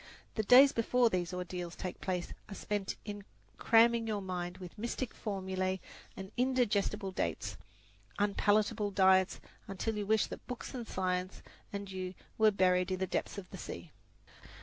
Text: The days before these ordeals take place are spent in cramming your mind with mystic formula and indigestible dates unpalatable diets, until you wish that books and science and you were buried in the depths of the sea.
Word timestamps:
The 0.33 0.41
days 0.41 0.71
before 0.71 1.11
these 1.11 1.31
ordeals 1.31 1.75
take 1.75 2.01
place 2.01 2.33
are 2.49 2.55
spent 2.55 2.95
in 3.05 3.23
cramming 3.59 4.07
your 4.07 4.19
mind 4.19 4.57
with 4.57 4.75
mystic 4.75 5.13
formula 5.13 5.77
and 6.17 6.31
indigestible 6.37 7.11
dates 7.11 7.55
unpalatable 8.17 8.89
diets, 8.89 9.39
until 9.67 9.97
you 9.99 10.07
wish 10.07 10.25
that 10.25 10.47
books 10.47 10.73
and 10.73 10.87
science 10.87 11.43
and 11.71 11.91
you 11.91 12.15
were 12.39 12.49
buried 12.49 12.89
in 12.89 12.97
the 12.97 13.05
depths 13.05 13.37
of 13.37 13.47
the 13.51 13.59
sea. 13.59 13.91